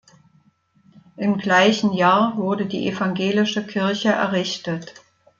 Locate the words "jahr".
1.93-2.35